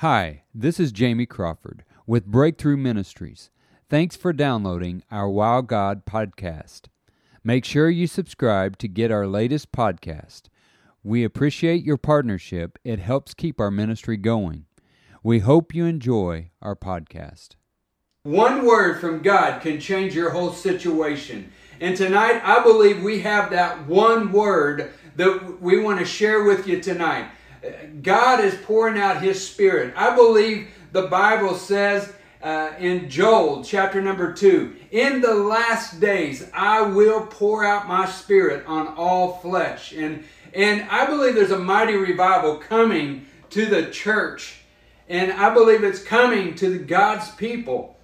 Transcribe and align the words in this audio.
Hi, 0.00 0.42
this 0.54 0.78
is 0.78 0.92
Jamie 0.92 1.24
Crawford 1.24 1.82
with 2.06 2.26
Breakthrough 2.26 2.76
Ministries. 2.76 3.48
Thanks 3.88 4.14
for 4.14 4.34
downloading 4.34 5.02
our 5.10 5.26
Wow 5.26 5.62
God 5.62 6.04
podcast. 6.04 6.88
Make 7.42 7.64
sure 7.64 7.88
you 7.88 8.06
subscribe 8.06 8.76
to 8.76 8.88
get 8.88 9.10
our 9.10 9.26
latest 9.26 9.72
podcast. 9.72 10.50
We 11.02 11.24
appreciate 11.24 11.82
your 11.82 11.96
partnership, 11.96 12.78
it 12.84 12.98
helps 12.98 13.32
keep 13.32 13.58
our 13.58 13.70
ministry 13.70 14.18
going. 14.18 14.66
We 15.22 15.38
hope 15.38 15.74
you 15.74 15.86
enjoy 15.86 16.50
our 16.60 16.76
podcast. 16.76 17.54
One 18.24 18.66
word 18.66 19.00
from 19.00 19.22
God 19.22 19.62
can 19.62 19.80
change 19.80 20.14
your 20.14 20.28
whole 20.28 20.52
situation. 20.52 21.50
And 21.80 21.96
tonight, 21.96 22.42
I 22.44 22.62
believe 22.62 23.02
we 23.02 23.20
have 23.20 23.48
that 23.48 23.86
one 23.86 24.30
word 24.30 24.92
that 25.16 25.62
we 25.62 25.80
want 25.80 26.00
to 26.00 26.04
share 26.04 26.44
with 26.44 26.68
you 26.68 26.82
tonight. 26.82 27.30
God 28.02 28.44
is 28.44 28.54
pouring 28.64 28.98
out 28.98 29.22
His 29.22 29.46
Spirit. 29.46 29.94
I 29.96 30.14
believe 30.14 30.68
the 30.92 31.08
Bible 31.08 31.54
says 31.54 32.12
uh, 32.42 32.72
in 32.78 33.08
Joel 33.08 33.64
chapter 33.64 34.00
number 34.00 34.32
2 34.32 34.76
In 34.90 35.20
the 35.20 35.34
last 35.34 36.00
days, 36.00 36.48
I 36.54 36.82
will 36.82 37.26
pour 37.26 37.64
out 37.64 37.88
my 37.88 38.06
Spirit 38.06 38.64
on 38.66 38.88
all 38.88 39.38
flesh. 39.38 39.92
And, 39.92 40.24
and 40.54 40.82
I 40.90 41.06
believe 41.06 41.34
there's 41.34 41.50
a 41.50 41.58
mighty 41.58 41.94
revival 41.94 42.56
coming 42.56 43.26
to 43.50 43.66
the 43.66 43.90
church. 43.90 44.60
And 45.08 45.32
I 45.32 45.54
believe 45.54 45.84
it's 45.84 46.02
coming 46.02 46.54
to 46.56 46.78
God's 46.78 47.30
people 47.32 47.96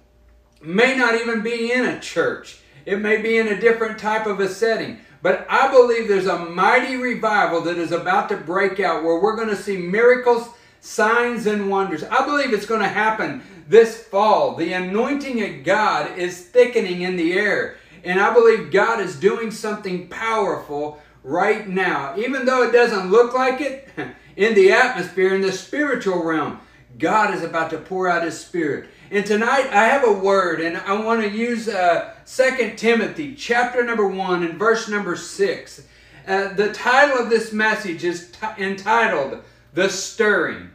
may 0.61 0.95
not 0.95 1.15
even 1.15 1.41
be 1.41 1.71
in 1.71 1.85
a 1.85 1.99
church. 1.99 2.59
It 2.85 2.99
may 2.99 3.21
be 3.21 3.37
in 3.37 3.47
a 3.47 3.59
different 3.59 3.99
type 3.99 4.25
of 4.25 4.39
a 4.39 4.49
setting. 4.49 4.99
But 5.23 5.47
I 5.49 5.71
believe 5.71 6.09
there's 6.09 6.27
a 6.27 6.37
mighty 6.37 6.97
revival 6.97 7.61
that 7.61 7.77
is 7.77 7.93
about 7.93 8.27
to 8.29 8.37
break 8.37 8.81
out 8.81 9.03
where 9.03 9.21
we're 9.21 9.37
going 9.37 9.47
to 9.47 9.55
see 9.55 9.77
miracles, 9.77 10.49
signs, 10.81 11.47
and 11.47 11.69
wonders. 11.69 12.03
I 12.03 12.25
believe 12.25 12.53
it's 12.53 12.65
going 12.65 12.81
to 12.81 12.89
happen 12.89 13.41
this 13.69 14.03
fall. 14.03 14.55
The 14.55 14.73
anointing 14.73 15.41
of 15.41 15.63
God 15.63 16.17
is 16.17 16.47
thickening 16.47 17.03
in 17.03 17.15
the 17.15 17.33
air. 17.33 17.77
And 18.03 18.19
I 18.19 18.33
believe 18.33 18.69
God 18.69 18.99
is 18.99 19.15
doing 19.15 19.49
something 19.49 20.09
powerful 20.09 21.01
right 21.23 21.69
now. 21.69 22.15
Even 22.17 22.45
though 22.45 22.63
it 22.63 22.73
doesn't 22.73 23.09
look 23.09 23.33
like 23.33 23.61
it 23.61 23.87
in 24.35 24.55
the 24.55 24.73
atmosphere, 24.73 25.33
in 25.33 25.41
the 25.41 25.53
spiritual 25.53 26.21
realm, 26.21 26.59
God 26.97 27.33
is 27.33 27.43
about 27.43 27.69
to 27.71 27.77
pour 27.77 28.09
out 28.09 28.23
His 28.23 28.39
Spirit. 28.39 28.89
And 29.11 29.25
tonight 29.25 29.67
I 29.71 29.85
have 29.85 30.03
a 30.07 30.13
word, 30.13 30.61
and 30.61 30.77
I 30.77 30.99
want 31.03 31.21
to 31.21 31.29
use 31.29 31.67
uh, 31.67 32.13
2 32.25 32.73
Timothy 32.75 33.35
chapter 33.35 33.83
number 33.83 34.07
1 34.07 34.43
and 34.43 34.59
verse 34.59 34.87
number 34.87 35.15
6. 35.15 35.83
Uh, 36.27 36.53
the 36.53 36.71
title 36.71 37.17
of 37.17 37.29
this 37.29 37.51
message 37.51 38.03
is 38.03 38.31
entitled 38.57 39.43
The 39.73 39.89
Stirring. 39.89 40.69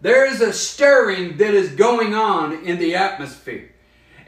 There 0.00 0.26
is 0.26 0.40
a 0.40 0.52
stirring 0.52 1.36
that 1.38 1.54
is 1.54 1.70
going 1.70 2.14
on 2.14 2.64
in 2.64 2.78
the 2.78 2.94
atmosphere. 2.94 3.70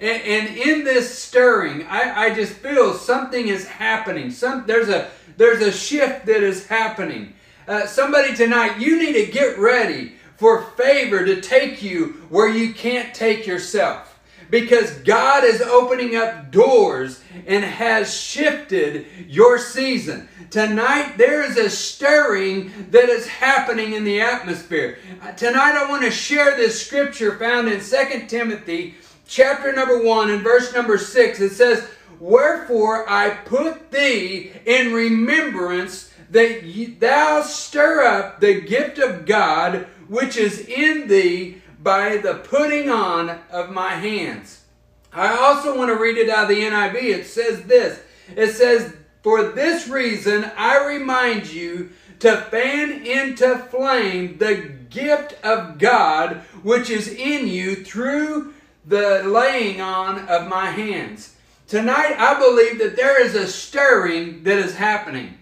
And, 0.01 0.23
and 0.23 0.57
in 0.57 0.85
this 0.85 1.19
stirring, 1.19 1.87
I, 1.87 2.27
I 2.27 2.35
just 2.35 2.53
feel 2.53 2.95
something 2.95 3.49
is 3.49 3.67
happening. 3.67 4.31
Some, 4.31 4.65
there's, 4.67 4.89
a, 4.89 5.11
there's 5.37 5.61
a 5.61 5.73
shift 5.73 6.27
that 6.27 6.43
is 6.43 6.67
happening. 6.67 7.35
Uh, 7.67 7.87
somebody 7.87 8.35
tonight, 8.35 8.79
you 8.79 8.99
need 8.99 9.13
to 9.25 9.31
get 9.31 9.59
ready 9.59 10.15
for 10.39 10.63
favor 10.63 11.25
to 11.27 11.41
take 11.41 11.83
you 11.83 12.25
where 12.31 12.49
you 12.49 12.73
can't 12.73 13.13
take 13.13 13.47
yourself. 13.47 14.15
Because 14.51 14.93
God 15.01 15.45
is 15.45 15.61
opening 15.61 16.17
up 16.17 16.51
doors 16.51 17.23
and 17.47 17.63
has 17.63 18.17
shifted 18.17 19.07
your 19.27 19.59
season. 19.59 20.27
Tonight, 20.51 21.19
there 21.19 21.43
is 21.43 21.59
a 21.59 21.69
stirring 21.69 22.73
that 22.91 23.11
is 23.11 23.27
happening 23.27 23.93
in 23.93 24.05
the 24.05 24.23
atmosphere. 24.23 24.99
Uh, 25.21 25.33
tonight, 25.33 25.75
I 25.75 25.91
want 25.91 26.03
to 26.05 26.11
share 26.11 26.57
this 26.57 26.81
scripture 26.81 27.37
found 27.37 27.69
in 27.69 27.81
2 27.81 28.27
Timothy 28.27 28.95
chapter 29.27 29.71
number 29.75 30.03
1 30.03 30.31
and 30.31 30.43
verse 30.43 30.73
number 30.73 30.97
6. 30.97 31.41
It 31.41 31.51
says, 31.51 31.87
Wherefore 32.19 33.09
I 33.09 33.31
put 33.31 33.91
thee 33.91 34.53
in 34.65 34.95
remembrance 34.95 36.11
that 36.31 36.97
thou 37.01 37.43
stir 37.43 38.03
up 38.03 38.41
the 38.41 38.61
gift 38.63 38.99
of 38.99 39.27
God 39.27 39.87
which 40.09 40.37
is 40.37 40.61
in 40.61 41.09
thee 41.09 41.63
by 41.81 42.17
the 42.17 42.35
putting 42.35 42.91
on 42.91 43.39
of 43.51 43.71
my 43.71 43.95
hands. 43.95 44.65
I 45.13 45.37
also 45.37 45.77
want 45.77 45.91
to 45.91 46.01
read 46.01 46.19
it 46.19 46.29
out 46.29 46.45
of 46.45 46.49
the 46.49 46.63
NIV. 46.63 46.95
It 46.95 47.27
says 47.27 47.63
this 47.63 48.01
It 48.37 48.53
says, 48.53 48.95
For 49.23 49.45
this 49.45 49.89
reason 49.89 50.51
I 50.57 50.85
remind 50.87 51.51
you 51.53 51.91
to 52.21 52.37
fan 52.37 53.07
into 53.07 53.59
flame 53.71 54.39
the 54.39 54.73
gift 54.91 55.35
of 55.45 55.79
God 55.79 56.43
which 56.63 56.91
is 56.91 57.09
in 57.09 57.47
you 57.47 57.85
through 57.85 58.55
the 58.87 59.23
laying 59.25 59.81
on 59.81 60.27
of 60.29 60.49
my 60.49 60.71
hands. 60.71 61.35
Tonight, 61.67 62.17
I 62.19 62.39
believe 62.39 62.79
that 62.79 62.97
there 62.97 63.23
is 63.23 63.35
a 63.35 63.47
stirring 63.47 64.43
that 64.45 64.59
is 64.59 64.75
happening. 64.77 65.37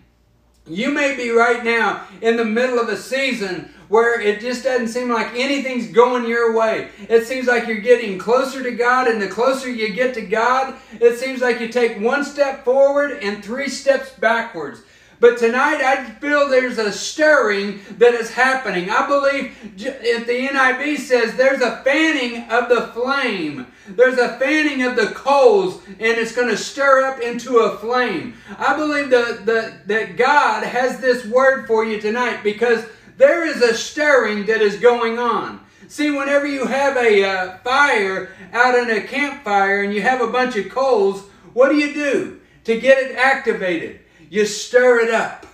You 0.66 0.91
may 0.91 1.16
be 1.16 1.31
right 1.31 1.65
now 1.65 2.06
in 2.21 2.37
the 2.37 2.44
middle 2.44 2.81
of 2.81 2.88
a 2.88 2.97
season 2.97 3.72
where 3.89 4.21
it 4.21 4.41
just 4.41 4.65
doesn't 4.65 4.89
seem 4.89 5.09
like 5.09 5.35
anything's 5.35 5.89
going 5.89 6.27
your 6.27 6.57
way. 6.57 6.91
It 7.09 7.27
seems 7.27 7.47
like 7.47 7.67
you're 7.67 7.79
getting 7.79 8.19
closer 8.19 8.63
to 8.63 8.73
God, 8.73 9.09
and 9.09 9.21
the 9.21 9.29
closer 9.29 9.71
you 9.71 9.93
get 9.93 10.15
to 10.15 10.23
God, 10.23 10.75
it 10.93 11.19
seems 11.19 11.41
like 11.41 11.61
you 11.61 11.69
take 11.69 12.01
one 12.01 12.25
step 12.25 12.65
forward 12.65 13.19
and 13.23 13.45
three 13.45 13.69
steps 13.69 14.11
backwards. 14.11 14.83
But 15.19 15.39
tonight 15.39 15.81
I 15.83 16.05
feel 16.05 16.49
there's 16.49 16.79
a 16.79 16.93
stirring 16.93 17.81
that 17.99 18.13
is 18.13 18.31
happening. 18.31 18.91
I 18.91 19.07
believe 19.07 19.57
if 19.79 20.27
the 20.27 20.49
NIV 20.49 20.99
says 20.99 21.37
there's 21.37 21.63
a 21.63 21.83
fanning 21.83 22.51
of 22.51 22.69
the 22.69 22.89
flame. 22.89 23.67
There's 23.89 24.19
a 24.19 24.39
fanning 24.39 24.83
of 24.83 24.97
the 24.97 25.07
coals 25.09 25.83
and 25.87 26.01
it's 26.01 26.35
going 26.35 26.49
to 26.49 26.57
stir 26.57 27.05
up 27.07 27.21
into 27.21 27.59
a 27.59 27.79
flame. 27.79 28.35
I 28.59 28.77
believe 28.77 29.09
that, 29.11 29.47
that, 29.47 29.89
that 29.89 30.17
God 30.17 30.65
has 30.65 31.01
this 31.01 31.25
word 31.25 31.67
for 31.67 31.85
you 31.85 32.01
tonight 32.01 32.43
because 32.43 32.85
there 33.16 33.47
is 33.47 33.62
a 33.62 33.75
stirring 33.75 34.47
that 34.47 34.60
is 34.60 34.77
going 34.77 35.19
on. 35.19 35.65
See, 35.88 36.10
whenever 36.10 36.47
you 36.47 36.66
have 36.66 36.97
a 36.97 37.25
uh, 37.25 37.59
fire 37.59 38.31
out 38.53 38.77
in 38.77 38.91
a 38.91 39.06
campfire 39.06 39.82
and 39.82 39.94
you 39.94 40.03
have 40.03 40.21
a 40.21 40.27
bunch 40.27 40.56
of 40.56 40.69
coals, 40.69 41.22
what 41.53 41.69
do 41.69 41.76
you 41.76 41.94
do 41.94 42.41
to 42.65 42.81
get 42.81 42.99
it 42.99 43.16
activated? 43.16 44.00
You 44.28 44.44
stir 44.44 45.00
it 45.00 45.15
up. 45.15 45.47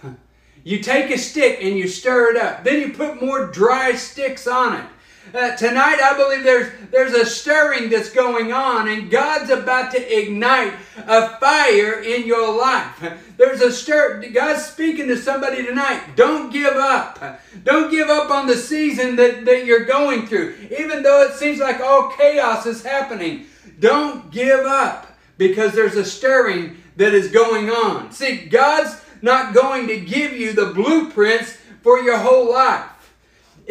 You 0.64 0.78
take 0.78 1.10
a 1.10 1.18
stick 1.18 1.58
and 1.60 1.76
you 1.76 1.88
stir 1.88 2.30
it 2.30 2.36
up. 2.36 2.64
Then 2.64 2.80
you 2.80 2.94
put 2.94 3.20
more 3.20 3.48
dry 3.48 3.94
sticks 3.94 4.46
on 4.46 4.80
it. 4.80 4.86
Uh, 5.34 5.56
tonight, 5.56 5.98
I 6.02 6.16
believe 6.16 6.44
there's 6.44 6.70
there's 6.90 7.14
a 7.14 7.24
stirring 7.24 7.88
that's 7.88 8.10
going 8.10 8.52
on, 8.52 8.88
and 8.88 9.10
God's 9.10 9.50
about 9.50 9.90
to 9.92 10.18
ignite 10.18 10.74
a 10.96 11.38
fire 11.38 12.00
in 12.00 12.26
your 12.26 12.54
life. 12.56 13.18
There's 13.38 13.62
a 13.62 13.72
stir. 13.72 14.22
God's 14.32 14.66
speaking 14.66 15.08
to 15.08 15.16
somebody 15.16 15.64
tonight. 15.64 16.16
Don't 16.16 16.52
give 16.52 16.74
up. 16.74 17.40
Don't 17.64 17.90
give 17.90 18.10
up 18.10 18.30
on 18.30 18.46
the 18.46 18.56
season 18.56 19.16
that, 19.16 19.44
that 19.46 19.64
you're 19.64 19.84
going 19.84 20.26
through, 20.26 20.54
even 20.78 21.02
though 21.02 21.22
it 21.22 21.34
seems 21.34 21.60
like 21.60 21.80
all 21.80 22.10
chaos 22.10 22.66
is 22.66 22.82
happening. 22.82 23.46
Don't 23.80 24.30
give 24.30 24.66
up 24.66 25.16
because 25.38 25.72
there's 25.72 25.96
a 25.96 26.04
stirring 26.04 26.76
that 26.96 27.14
is 27.14 27.28
going 27.28 27.70
on. 27.70 28.12
See, 28.12 28.46
God's 28.46 29.00
not 29.22 29.54
going 29.54 29.86
to 29.86 29.98
give 29.98 30.32
you 30.32 30.52
the 30.52 30.66
blueprints 30.66 31.56
for 31.82 32.00
your 32.00 32.18
whole 32.18 32.52
life. 32.52 32.91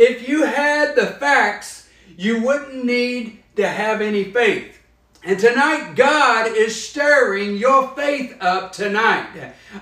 If 0.04 0.28
you 0.28 0.46
had 0.46 0.96
the 0.96 1.06
facts, 1.06 1.88
you 2.18 2.42
wouldn't 2.42 2.84
need 2.84 3.38
to 3.56 3.68
have 3.68 4.02
any 4.02 4.24
faith. 4.24 4.80
And 5.24 5.38
tonight, 5.38 5.94
God 5.94 6.58
is 6.58 6.90
stirring 6.90 7.56
your 7.56 7.88
faith 7.90 8.36
up 8.42 8.72
tonight. 8.72 9.28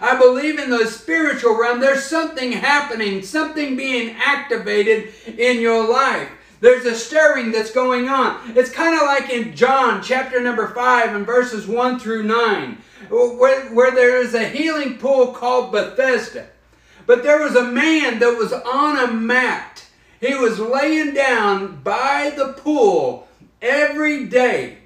I 0.02 0.20
believe 0.20 0.60
in 0.60 0.72
the 0.72 0.88
spiritual 0.88 1.58
realm, 1.58 1.80
there's 1.80 2.04
something 2.04 2.52
happening, 2.52 3.24
something 3.24 3.78
being 3.78 4.14
activated 4.20 5.14
in 5.38 5.62
your 5.62 5.90
life. 5.90 6.28
There's 6.60 6.84
a 6.84 6.96
stirring 6.96 7.54
that's 7.54 7.72
going 7.72 8.10
on. 8.10 8.58
It's 8.58 8.72
kind 8.72 8.96
of 8.96 9.04
like 9.04 9.30
in 9.30 9.56
John 9.56 10.04
chapter 10.04 10.42
number 10.42 10.68
5 10.68 11.16
and 11.16 11.26
verses 11.26 11.66
1 11.66 11.98
through 11.98 12.24
9, 12.24 12.78
where, 13.10 13.74
where 13.74 13.92
there 13.96 14.22
is 14.22 14.34
a 14.34 14.50
healing 14.50 14.98
pool 14.98 15.28
called 15.28 15.72
Bethesda. 15.72 16.50
But 17.06 17.24
there 17.24 17.42
was 17.42 17.56
a 17.56 17.64
man 17.64 18.20
that 18.20 18.38
was 18.38 18.52
on 18.52 18.98
a 18.98 19.14
mat 19.14 19.86
he 20.20 20.36
was 20.36 20.60
laying 20.60 21.14
down 21.14 21.82
by 21.82 22.34
the 22.36 22.54
pool 22.54 23.28
every 23.62 24.26
day. 24.26 24.80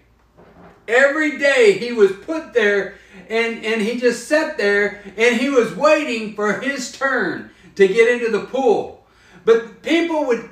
Every 0.88 1.38
day 1.38 1.78
he 1.78 1.92
was 1.92 2.12
put 2.12 2.54
there 2.54 2.96
and, 3.30 3.64
and 3.66 3.82
he 3.82 4.00
just 4.00 4.28
sat 4.28 4.58
there 4.58 5.02
and 5.18 5.38
he 5.38 5.50
was 5.50 5.76
waiting 5.76 6.36
for 6.36 6.60
his 6.60 6.92
turn 6.92 7.52
to 7.76 7.88
get 7.88 8.10
into 8.10 8.32
the 8.32 8.46
pool. 8.46 9.06
But 9.46 9.82
people 9.82 10.26
would 10.26 10.50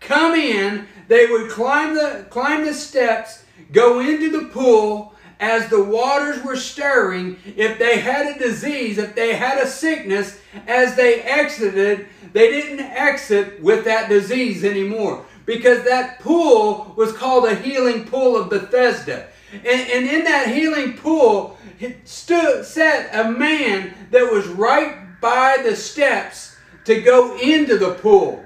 come 0.00 0.34
in, 0.34 0.86
they 1.08 1.26
would 1.26 1.50
climb 1.50 1.94
the 1.94 2.26
climb 2.30 2.64
the 2.64 2.74
steps, 2.74 3.44
go 3.72 4.00
into 4.00 4.30
the 4.30 4.48
pool, 4.48 5.13
as 5.40 5.68
the 5.68 5.82
waters 5.82 6.42
were 6.42 6.56
stirring, 6.56 7.36
if 7.56 7.78
they 7.78 7.98
had 7.98 8.34
a 8.34 8.38
disease, 8.38 8.98
if 8.98 9.14
they 9.14 9.34
had 9.34 9.58
a 9.58 9.66
sickness, 9.66 10.40
as 10.66 10.94
they 10.94 11.22
exited, 11.22 12.06
they 12.32 12.50
didn't 12.50 12.80
exit 12.80 13.62
with 13.62 13.84
that 13.84 14.08
disease 14.08 14.64
anymore. 14.64 15.24
because 15.46 15.84
that 15.84 16.20
pool 16.20 16.94
was 16.96 17.12
called 17.12 17.44
a 17.46 17.54
healing 17.54 18.04
pool 18.06 18.36
of 18.36 18.50
Bethesda. 18.50 19.28
And, 19.52 19.64
and 19.66 20.06
in 20.08 20.24
that 20.24 20.48
healing 20.48 20.94
pool 20.94 21.58
stood 22.04 22.64
sat 22.64 23.14
a 23.14 23.30
man 23.30 23.94
that 24.10 24.30
was 24.32 24.46
right 24.46 25.20
by 25.20 25.58
the 25.62 25.76
steps 25.76 26.56
to 26.84 27.00
go 27.00 27.38
into 27.38 27.78
the 27.78 27.94
pool. 27.94 28.44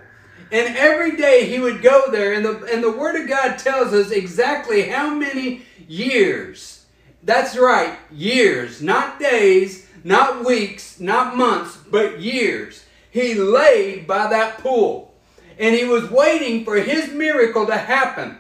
And 0.51 0.77
every 0.77 1.17
day 1.17 1.47
he 1.47 1.59
would 1.59 1.83
go 1.83 2.11
there, 2.11 2.33
and 2.33 2.45
the, 2.45 2.69
and 2.73 2.83
the 2.83 2.91
Word 2.91 3.21
of 3.21 3.29
God 3.29 3.59
tells 3.59 3.93
us 3.93 4.11
exactly 4.11 4.89
how 4.89 5.15
many 5.15 5.67
years. 5.87 6.78
That's 7.23 7.57
right, 7.57 7.99
years, 8.11 8.81
not 8.81 9.19
days, 9.19 9.87
not 10.05 10.45
weeks, 10.45 11.01
not 11.01 11.37
months, 11.37 11.77
but 11.91 12.21
years. 12.21 12.85
He 13.11 13.35
laid 13.35 14.07
by 14.07 14.29
that 14.29 14.59
pool. 14.59 15.15
And 15.59 15.75
he 15.75 15.85
was 15.85 16.11
waiting 16.11 16.65
for 16.65 16.77
his 16.77 17.13
miracle 17.13 17.67
to 17.67 17.77
happen. 17.77 18.39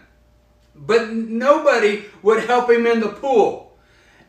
But 0.74 1.10
nobody 1.10 2.04
would 2.22 2.44
help 2.44 2.70
him 2.70 2.86
in 2.86 3.00
the 3.00 3.08
pool. 3.08 3.76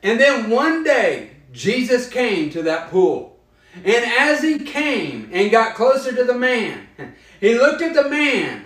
And 0.01 0.19
then 0.19 0.49
one 0.49 0.83
day, 0.83 1.31
Jesus 1.51 2.09
came 2.09 2.49
to 2.51 2.63
that 2.63 2.89
pool. 2.89 3.37
And 3.75 4.05
as 4.05 4.41
he 4.41 4.59
came 4.59 5.29
and 5.31 5.51
got 5.51 5.75
closer 5.75 6.15
to 6.15 6.23
the 6.23 6.37
man, 6.37 6.87
he 7.39 7.53
looked 7.53 7.81
at 7.81 7.93
the 7.93 8.09
man 8.09 8.65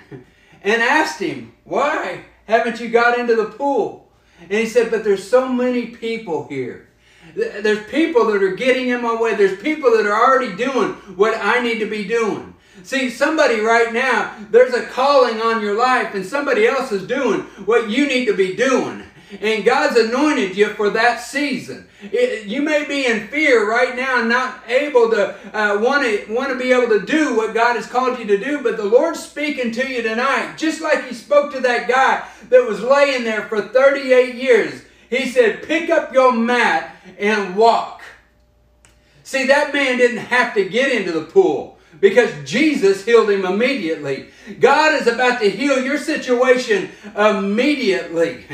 and 0.62 0.81
asked 0.81 1.19
him, 1.19 1.53
Why 1.65 2.24
haven't 2.45 2.79
you 2.79 2.89
got 2.89 3.19
into 3.19 3.36
the 3.36 3.45
pool? 3.45 4.02
And 4.50 4.60
he 4.60 4.66
said, 4.66 4.92
But 4.92 5.04
there's 5.04 5.28
so 5.28 5.48
many 5.48 5.88
people 5.88 6.48
here. 6.48 6.90
There's 7.36 7.90
people 7.90 8.25
that 8.28 8.44
are 8.44 8.56
getting 8.56 8.90
in 8.90 9.01
my 9.01 9.19
way. 9.19 9.36
There's 9.36 9.60
people 9.62 9.92
that 9.95 10.06
are 10.06 10.13
already 10.13 10.56
doing 10.56 10.94
what 11.16 11.38
I 11.40 11.62
need 11.62 11.80
to 11.80 11.90
be 11.90 12.06
doing. 12.06 12.54
See, 12.84 13.10
somebody 13.10 13.60
right 13.60 13.94
now, 13.94 14.36
there's 14.51 14.74
a 14.74 14.86
calling 14.88 15.42
on 15.42 15.62
your 15.62 15.75
life, 15.75 16.16
and 16.16 16.25
somebody 16.25 16.68
else 16.68 16.92
is 16.92 17.07
doing 17.07 17.42
what 17.66 17.90
you 17.90 18.07
need 18.07 18.25
to 18.25 18.36
be 18.36 18.56
doing 18.56 19.04
and 19.42 19.66
God's 19.66 19.98
anointed 19.98 20.56
you 20.56 20.69
for 20.69 20.89
that 20.92 21.18
season. 21.22 21.88
It, 22.01 22.46
you 22.48 22.62
may 22.62 22.86
be 22.86 23.06
in 23.06 23.28
fear 23.28 23.69
right 23.69 23.96
now 23.96 24.19
and 24.19 24.30
not 24.30 24.62
able 24.68 25.10
to 25.12 25.36
want 25.54 26.04
to 26.04 26.34
want 26.34 26.50
to 26.50 26.57
be 26.57 26.72
able 26.72 27.00
to 27.00 27.06
do 27.06 27.36
what 27.36 27.54
God 27.54 27.75
has 27.75 27.88
called 27.88 28.19
you 28.19 28.25
to 28.25 28.38
do, 28.38 28.62
but 28.62 28.78
the 28.78 28.86
Lord's 28.86 29.24
speaking 29.24 29.72
to 29.72 29.88
you 29.88 30.01
tonight, 30.01 30.56
just 30.57 30.81
like 30.81 31.07
He 31.07 31.13
spoke 31.13 31.54
to 31.54 31.62
that 31.62 31.88
guy 31.88 32.28
that 32.53 32.69
was 32.69 32.81
laying 32.81 33.23
there 33.23 33.47
for 33.47 33.61
38 33.61 34.35
years. 34.35 34.83
He 35.09 35.27
said, 35.27 35.63
"Pick 35.63 35.89
up 35.89 36.13
your 36.13 36.31
mat 36.31 36.95
and 37.17 37.55
walk." 37.55 38.03
See, 39.23 39.47
that 39.47 39.73
man 39.73 39.97
didn't 39.97 40.17
have 40.17 40.53
to 40.53 40.63
get 40.63 40.91
into 40.91 41.11
the 41.11 41.23
pool 41.23 41.79
because 42.00 42.29
Jesus 42.45 43.05
healed 43.05 43.31
him 43.31 43.44
immediately. 43.44 44.27
God 44.59 45.01
is 45.01 45.07
about 45.07 45.41
to 45.41 45.50
heal 45.50 45.83
your 45.83 45.97
situation 45.97 46.91
immediately. 47.17 48.45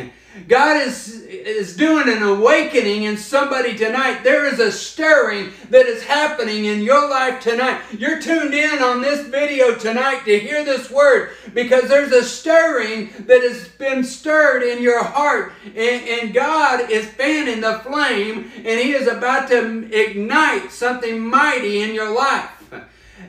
God 0.47 0.77
is, 0.81 1.23
is 1.23 1.75
doing 1.75 2.07
an 2.07 2.21
awakening 2.21 3.03
in 3.03 3.17
somebody 3.17 3.75
tonight. 3.75 4.23
There 4.23 4.45
is 4.45 4.59
a 4.59 4.71
stirring 4.71 5.51
that 5.69 5.87
is 5.87 6.03
happening 6.03 6.65
in 6.65 6.81
your 6.81 7.09
life 7.09 7.41
tonight. 7.41 7.81
You're 7.91 8.21
tuned 8.21 8.53
in 8.53 8.81
on 8.81 9.01
this 9.01 9.27
video 9.27 9.75
tonight 9.75 10.25
to 10.25 10.39
hear 10.39 10.63
this 10.63 10.89
word 10.91 11.31
because 11.53 11.89
there's 11.89 12.11
a 12.11 12.23
stirring 12.23 13.09
that 13.25 13.41
has 13.41 13.67
been 13.69 14.03
stirred 14.03 14.61
in 14.61 14.83
your 14.83 15.03
heart. 15.03 15.53
And, 15.65 15.77
and 15.77 16.33
God 16.33 16.91
is 16.91 17.07
fanning 17.07 17.61
the 17.61 17.79
flame 17.79 18.51
and 18.55 18.79
He 18.79 18.91
is 18.91 19.07
about 19.07 19.49
to 19.49 19.89
ignite 19.91 20.71
something 20.71 21.19
mighty 21.19 21.81
in 21.81 21.95
your 21.95 22.13
life. 22.13 22.51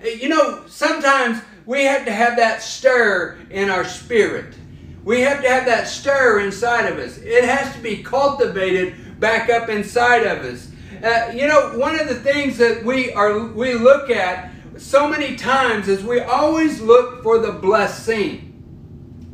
You 0.04 0.28
know, 0.28 0.64
sometimes 0.66 1.40
we 1.66 1.84
have 1.84 2.04
to 2.04 2.12
have 2.12 2.36
that 2.36 2.62
stir 2.62 3.38
in 3.50 3.70
our 3.70 3.84
spirit. 3.84 4.54
We 5.04 5.20
have 5.22 5.42
to 5.42 5.48
have 5.48 5.66
that 5.66 5.88
stir 5.88 6.40
inside 6.40 6.86
of 6.86 6.98
us. 6.98 7.18
It 7.18 7.44
has 7.44 7.74
to 7.74 7.80
be 7.80 8.02
cultivated 8.02 9.18
back 9.18 9.48
up 9.48 9.68
inside 9.68 10.26
of 10.26 10.44
us. 10.44 10.70
Uh, 11.02 11.32
you 11.34 11.46
know, 11.46 11.78
one 11.78 11.98
of 11.98 12.08
the 12.08 12.16
things 12.16 12.58
that 12.58 12.84
we 12.84 13.12
are 13.12 13.46
we 13.46 13.74
look 13.74 14.10
at 14.10 14.52
so 14.76 15.08
many 15.08 15.36
times 15.36 15.88
is 15.88 16.04
we 16.04 16.20
always 16.20 16.80
look 16.80 17.22
for 17.22 17.38
the 17.38 17.52
blessing. 17.52 18.46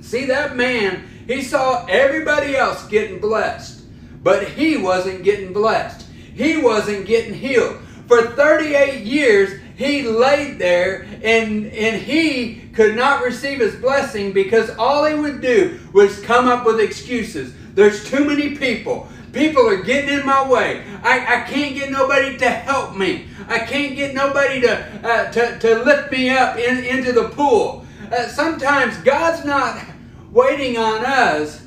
See 0.01 0.27
that 0.27 0.57
man, 0.57 1.09
he 1.27 1.43
saw 1.43 1.85
everybody 1.87 2.57
else 2.57 2.87
getting 2.87 3.21
blessed, 3.21 3.83
but 4.23 4.49
he 4.49 4.77
wasn't 4.77 5.25
getting 5.25 5.53
blessed. 5.53 6.07
He 6.35 6.57
wasn't 6.59 7.07
getting 7.07 7.35
healed. 7.35 7.79
For 8.07 8.23
38 8.23 9.03
years, 9.03 9.61
he 9.77 10.03
laid 10.05 10.59
there 10.59 11.03
and, 11.23 11.67
and 11.67 12.03
he 12.03 12.63
could 12.73 12.97
not 12.97 13.23
receive 13.23 13.61
his 13.61 13.77
blessing 13.77 14.33
because 14.33 14.71
all 14.71 15.05
he 15.05 15.15
would 15.15 15.43
do 15.43 15.79
was 15.93 16.19
come 16.21 16.49
up 16.49 16.65
with 16.65 16.81
excuses. 16.81 17.55
There's 17.75 18.09
too 18.09 18.25
many 18.25 18.57
people. 18.57 19.07
People 19.35 19.69
are 19.69 19.83
getting 19.83 20.19
in 20.19 20.25
my 20.25 20.49
way. 20.49 20.83
I, 21.03 21.19
I 21.19 21.41
can't 21.43 21.75
get 21.75 21.91
nobody 21.91 22.39
to 22.39 22.49
help 22.49 22.97
me. 22.97 23.27
I 23.49 23.59
can't 23.59 23.95
get 23.95 24.15
nobody 24.15 24.63
to, 24.63 25.07
uh, 25.07 25.31
to, 25.33 25.59
to 25.59 25.85
lift 25.85 26.11
me 26.11 26.31
up 26.31 26.57
in, 26.57 26.83
into 26.83 27.13
the 27.13 27.29
pool. 27.29 27.85
Uh, 28.11 28.29
sometimes 28.29 28.97
God's 28.99 29.45
not 29.45 29.85
waiting 30.31 30.79
on 30.79 31.05
us 31.05 31.63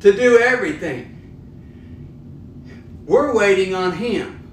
to 0.00 0.12
do 0.12 0.38
everything. 0.38 1.12
We're 3.04 3.34
waiting 3.34 3.74
on 3.74 3.92
Him 3.92 4.45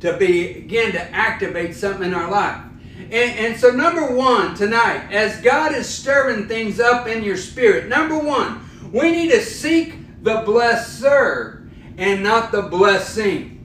to 0.00 0.14
begin 0.14 0.92
to 0.92 1.02
activate 1.14 1.74
something 1.74 2.08
in 2.08 2.14
our 2.14 2.30
life. 2.30 2.62
And, 3.10 3.12
and, 3.12 3.60
so, 3.60 3.70
number 3.70 4.14
one 4.14 4.54
tonight, 4.54 5.10
as 5.10 5.40
God 5.40 5.74
is 5.74 5.88
stirring 5.88 6.46
things 6.46 6.78
up 6.78 7.08
in 7.08 7.24
your 7.24 7.36
spirit, 7.36 7.88
number 7.88 8.18
one, 8.18 8.68
we 8.92 9.10
need 9.10 9.30
to 9.32 9.40
seek 9.40 9.94
the 10.22 10.42
blesser 10.42 11.68
and 11.96 12.22
not 12.22 12.52
the 12.52 12.62
blessing. 12.62 13.56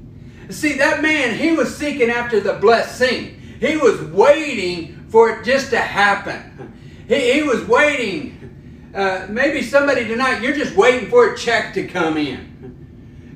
See, 0.50 0.74
that 0.78 1.02
man, 1.02 1.38
he 1.38 1.52
was 1.52 1.76
seeking 1.76 2.10
after 2.10 2.40
the 2.40 2.54
blessing. 2.54 3.40
He 3.60 3.78
was 3.78 4.02
waiting 4.02 5.06
for 5.10 5.30
it 5.30 5.46
just 5.46 5.70
to 5.72 5.80
happen. 5.80 6.74
He, 7.08 7.34
he 7.34 7.44
was 7.44 7.64
waiting. 7.66 8.92
Uh, 8.94 9.28
maybe 9.30 9.62
somebody 9.62 10.08
tonight, 10.08 10.42
you're 10.42 10.56
just 10.56 10.76
waiting 10.76 11.10
for 11.10 11.34
a 11.34 11.38
check 11.38 11.74
to 11.74 11.88
come 11.88 12.18
in. 12.18 12.85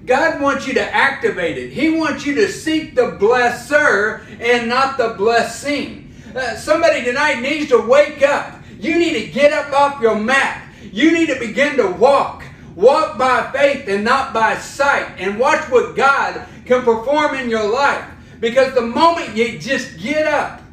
God 0.09 0.41
wants 0.41 0.65
you 0.65 0.73
to 0.73 0.81
activate 0.81 1.59
it. 1.59 1.71
He 1.71 1.91
wants 1.91 2.25
you 2.25 2.33
to 2.33 2.51
seek 2.51 2.95
the 2.95 3.11
blesser 3.11 4.25
and 4.41 4.67
not 4.67 4.97
the 4.97 5.09
blessing. 5.09 6.11
Uh, 6.35 6.55
somebody 6.55 7.03
tonight 7.03 7.41
needs 7.41 7.69
to 7.69 7.77
wake 7.77 8.23
up. 8.23 8.55
You 8.79 8.97
need 8.97 9.13
to 9.23 9.31
get 9.31 9.53
up 9.53 9.71
off 9.71 10.01
your 10.01 10.15
mat. 10.15 10.67
You 10.81 11.11
need 11.11 11.27
to 11.27 11.37
begin 11.37 11.77
to 11.77 11.91
walk. 11.91 12.43
Walk 12.73 13.19
by 13.19 13.51
faith 13.51 13.87
and 13.87 14.03
not 14.03 14.33
by 14.33 14.57
sight. 14.57 15.05
And 15.19 15.37
watch 15.37 15.69
what 15.69 15.95
God 15.95 16.43
can 16.65 16.81
perform 16.81 17.35
in 17.35 17.47
your 17.47 17.71
life. 17.71 18.03
Because 18.39 18.73
the 18.73 18.81
moment 18.81 19.35
you 19.35 19.59
just 19.59 19.99
get 19.99 20.25
up, 20.25 20.63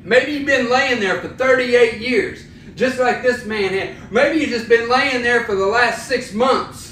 maybe 0.00 0.32
you've 0.32 0.46
been 0.46 0.68
laying 0.68 0.98
there 0.98 1.20
for 1.22 1.28
38 1.28 2.00
years, 2.00 2.44
just 2.74 2.98
like 2.98 3.22
this 3.22 3.44
man 3.44 3.72
had. 3.72 4.10
Maybe 4.10 4.40
you've 4.40 4.50
just 4.50 4.68
been 4.68 4.88
laying 4.88 5.22
there 5.22 5.44
for 5.44 5.54
the 5.54 5.66
last 5.66 6.08
six 6.08 6.32
months 6.32 6.89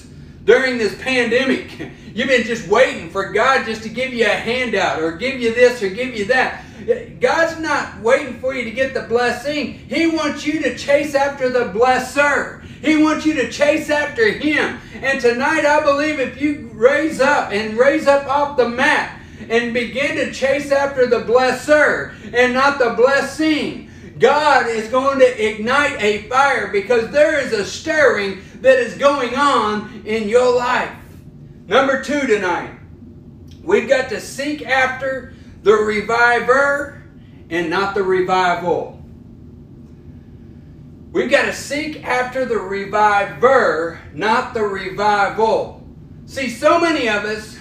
during 0.49 0.79
this 0.79 1.01
pandemic. 1.03 1.79
You've 2.15 2.29
been 2.29 2.45
just 2.45 2.67
waiting 2.69 3.11
for 3.11 3.33
God 3.33 3.67
just 3.67 3.83
to 3.83 3.91
give 3.91 4.15
you 4.15 4.25
a 4.25 4.31
handout 4.31 5.01
or 5.01 5.13
give 5.13 5.39
you 5.39 5.55
this 5.55 5.83
or 5.83 5.91
give 5.91 6.17
you 6.17 6.25
that. 6.25 6.65
God's 7.21 7.61
not 7.61 8.01
waiting 8.01 8.41
for 8.41 8.55
you 8.55 8.65
to 8.65 8.71
get 8.71 8.95
the 8.95 9.03
blessing. 9.03 9.75
He 9.75 10.07
wants 10.07 10.47
you 10.47 10.63
to 10.63 10.77
chase 10.77 11.15
after 11.15 11.51
the 11.51 11.67
blesser. 11.67 12.65
He 12.65 12.97
wants 12.97 13.27
you 13.27 13.35
to 13.35 13.53
chase 13.53 13.91
after 13.91 14.33
Him. 14.33 14.79
And 14.95 15.21
tonight, 15.21 15.67
I 15.67 15.85
believe 15.85 16.19
if 16.19 16.41
you 16.41 16.71
raise 16.73 17.21
up 17.21 17.53
and 17.53 17.77
raise 17.77 18.07
up 18.07 18.27
off 18.27 18.57
the 18.57 18.69
mat 18.69 19.21
and 19.51 19.75
begin 19.75 20.17
to 20.17 20.33
chase 20.33 20.73
after 20.73 21.07
the 21.07 21.21
blesser 21.21 22.15
and 22.33 22.55
not 22.55 22.79
the 22.79 22.91
blessing, 22.91 23.91
God 24.19 24.67
is 24.67 24.89
going 24.89 25.19
to 25.19 25.47
ignite 25.47 26.01
a 26.03 26.23
fire 26.23 26.69
because 26.73 27.11
there 27.11 27.39
is 27.39 27.53
a 27.53 27.65
stirring 27.65 28.41
that 28.61 28.79
is 28.79 28.95
going 28.95 29.35
on 29.35 30.03
in 30.05 30.29
your 30.29 30.57
life. 30.57 30.95
Number 31.67 32.03
two 32.03 32.27
tonight, 32.27 32.79
we've 33.63 33.89
got 33.89 34.09
to 34.11 34.21
seek 34.21 34.67
after 34.67 35.35
the 35.63 35.75
reviver 35.75 37.03
and 37.51 37.71
not 37.71 37.95
the 37.95 38.03
revival. 38.03 39.03
We've 41.13 41.31
got 41.31 41.47
to 41.47 41.53
seek 41.53 42.05
after 42.05 42.45
the 42.45 42.59
reviver, 42.59 44.01
not 44.13 44.55
the 44.55 44.63
revival. 44.63 45.87
See, 46.27 46.51
so 46.51 46.81
many 46.81 47.09
of 47.09 47.25
us 47.25 47.59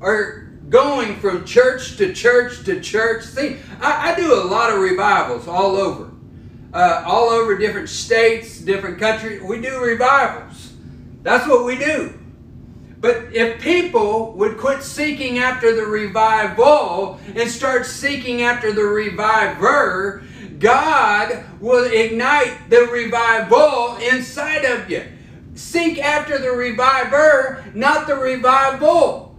are 0.00 0.50
going 0.68 1.16
from 1.16 1.44
church 1.44 1.96
to 1.96 2.12
church 2.12 2.64
to 2.64 2.80
church. 2.80 3.24
See, 3.24 3.56
I, 3.80 4.12
I 4.12 4.14
do 4.16 4.34
a 4.34 4.44
lot 4.44 4.70
of 4.70 4.80
revivals 4.80 5.48
all 5.48 5.76
over 5.76 6.13
uh, 6.74 7.04
all 7.06 7.30
over 7.30 7.56
different 7.56 7.88
states, 7.88 8.58
different 8.58 8.98
countries. 8.98 9.40
We 9.42 9.60
do 9.60 9.78
revivals. 9.80 10.72
That's 11.22 11.48
what 11.48 11.64
we 11.64 11.78
do. 11.78 12.18
But 13.00 13.34
if 13.34 13.60
people 13.60 14.32
would 14.32 14.58
quit 14.58 14.82
seeking 14.82 15.38
after 15.38 15.74
the 15.74 15.86
revival 15.86 17.20
and 17.34 17.48
start 17.48 17.86
seeking 17.86 18.42
after 18.42 18.72
the 18.72 18.82
reviver, 18.82 20.24
God 20.58 21.44
will 21.60 21.84
ignite 21.84 22.70
the 22.70 22.86
revival 22.86 23.96
inside 23.96 24.64
of 24.64 24.90
you. 24.90 25.04
Seek 25.54 25.98
after 25.98 26.38
the 26.38 26.50
reviver, 26.50 27.64
not 27.74 28.06
the 28.06 28.16
revival. 28.16 29.36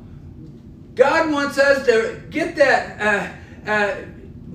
God 0.94 1.32
wants 1.32 1.58
us 1.58 1.86
to 1.88 2.22
get 2.30 2.56
that 2.56 3.36
uh, 3.68 3.70
uh, 3.70 3.96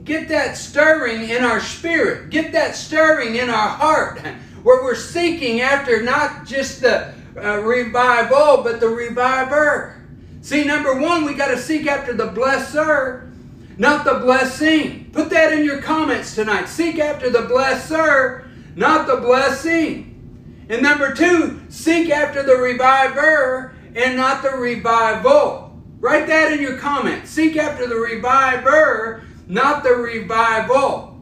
get 0.04 0.28
that 0.28 0.56
stirring 0.56 1.28
in 1.28 1.44
our 1.44 1.60
spirit, 1.60 2.30
get 2.30 2.52
that 2.52 2.76
stirring 2.76 3.36
in 3.36 3.50
our 3.50 3.68
heart, 3.68 4.20
where 4.62 4.82
we're 4.82 4.94
seeking 4.94 5.60
after 5.60 6.02
not 6.02 6.46
just 6.46 6.80
the 6.80 7.14
uh, 7.36 7.58
revival, 7.60 8.62
but 8.62 8.80
the 8.80 8.88
reviver. 8.88 9.96
See, 10.42 10.64
number 10.64 10.98
one, 10.98 11.24
we 11.24 11.34
got 11.34 11.48
to 11.48 11.58
seek 11.58 11.86
after 11.86 12.14
the 12.14 12.28
blesser, 12.28 13.30
not 13.78 14.04
the 14.04 14.14
blessing. 14.14 15.10
Put 15.12 15.30
that 15.30 15.52
in 15.52 15.64
your 15.64 15.80
comments 15.80 16.34
tonight. 16.34 16.68
Seek 16.68 16.98
after 16.98 17.30
the 17.30 17.40
blesser, 17.40 18.48
not 18.76 19.06
the 19.06 19.16
blessing. 19.16 20.66
And 20.68 20.82
number 20.82 21.14
two, 21.14 21.60
seek 21.68 22.10
after 22.10 22.42
the 22.42 22.56
reviver 22.56 23.74
and 23.94 24.16
not 24.16 24.42
the 24.42 24.50
revival. 24.50 25.78
Write 25.98 26.26
that 26.28 26.52
in 26.52 26.62
your 26.62 26.78
comments. 26.78 27.30
Seek 27.30 27.56
after 27.56 27.86
the 27.86 27.96
reviver, 27.96 29.24
not 29.50 29.82
the 29.82 29.90
revival. 29.90 31.18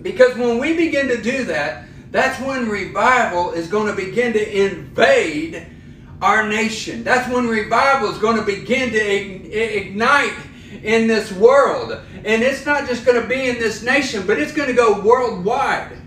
Because 0.00 0.36
when 0.36 0.58
we 0.58 0.76
begin 0.76 1.08
to 1.08 1.22
do 1.22 1.44
that, 1.44 1.84
that's 2.10 2.40
when 2.40 2.68
revival 2.68 3.52
is 3.52 3.68
going 3.68 3.86
to 3.86 3.94
begin 3.94 4.32
to 4.32 4.64
invade 4.64 5.66
our 6.20 6.48
nation. 6.48 7.04
That's 7.04 7.32
when 7.32 7.46
revival 7.46 8.10
is 8.10 8.18
going 8.18 8.36
to 8.36 8.42
begin 8.42 8.90
to 8.90 8.98
ignite 8.98 10.36
in 10.82 11.06
this 11.06 11.32
world. 11.32 11.98
And 12.24 12.42
it's 12.42 12.64
not 12.64 12.88
just 12.88 13.04
going 13.04 13.20
to 13.20 13.28
be 13.28 13.48
in 13.48 13.58
this 13.58 13.82
nation, 13.82 14.26
but 14.26 14.38
it's 14.38 14.52
going 14.52 14.68
to 14.68 14.74
go 14.74 15.00
worldwide. 15.00 15.98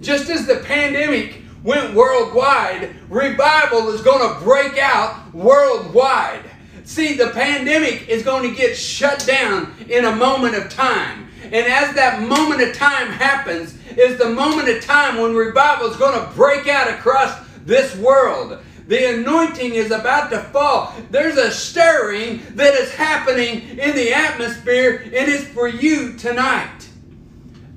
Just 0.00 0.30
as 0.30 0.46
the 0.46 0.56
pandemic 0.56 1.42
went 1.62 1.94
worldwide, 1.94 2.94
revival 3.08 3.88
is 3.90 4.02
going 4.02 4.34
to 4.34 4.44
break 4.44 4.78
out 4.78 5.32
worldwide. 5.34 6.44
See, 6.84 7.14
the 7.14 7.30
pandemic 7.30 8.08
is 8.08 8.22
going 8.22 8.48
to 8.48 8.56
get 8.56 8.76
shut 8.76 9.24
down 9.26 9.72
in 9.88 10.04
a 10.04 10.16
moment 10.16 10.56
of 10.56 10.68
time. 10.68 11.28
And 11.44 11.66
as 11.66 11.94
that 11.94 12.26
moment 12.26 12.62
of 12.62 12.74
time 12.74 13.08
happens, 13.08 13.76
is 13.96 14.18
the 14.18 14.30
moment 14.30 14.68
of 14.68 14.82
time 14.82 15.20
when 15.20 15.34
revival 15.34 15.88
is 15.88 15.96
going 15.96 16.18
to 16.18 16.34
break 16.34 16.66
out 16.66 16.88
across 16.88 17.38
this 17.64 17.94
world. 17.96 18.58
The 18.88 19.20
anointing 19.20 19.74
is 19.74 19.90
about 19.90 20.30
to 20.30 20.40
fall. 20.40 20.94
There's 21.10 21.36
a 21.36 21.50
stirring 21.50 22.42
that 22.54 22.74
is 22.74 22.92
happening 22.94 23.78
in 23.78 23.94
the 23.94 24.12
atmosphere, 24.12 25.02
and 25.04 25.30
it's 25.30 25.44
for 25.44 25.68
you 25.68 26.14
tonight. 26.14 26.88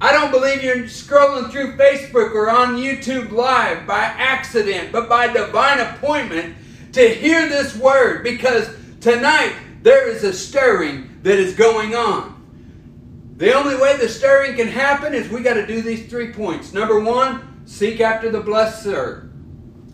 I 0.02 0.12
don't 0.12 0.32
believe 0.32 0.64
you're 0.64 0.84
scrolling 0.84 1.52
through 1.52 1.78
Facebook 1.78 2.34
or 2.34 2.50
on 2.50 2.76
YouTube 2.76 3.32
Live 3.32 3.88
by 3.88 4.02
accident, 4.02 4.92
but 4.92 5.08
by 5.08 5.32
divine 5.32 5.80
appointment 5.80 6.56
to 6.94 7.08
hear 7.08 7.48
this 7.48 7.76
word 7.76 8.24
because 8.24 8.70
tonight 9.06 9.54
there 9.84 10.10
is 10.10 10.24
a 10.24 10.34
stirring 10.34 11.20
that 11.22 11.38
is 11.38 11.54
going 11.54 11.94
on. 11.94 12.32
The 13.38 13.54
only 13.54 13.76
way 13.76 13.96
the 13.98 14.10
stirring 14.10 14.56
can 14.56 14.68
happen 14.68 15.14
is 15.14 15.30
we 15.30 15.44
got 15.44 15.54
to 15.54 15.68
do 15.68 15.84
these 15.84 16.08
three 16.08 16.34
points. 16.34 16.74
Number 16.74 17.00
one, 17.00 17.62
seek 17.66 18.02
after 18.02 18.32
the 18.32 18.42
blesser, 18.42 19.32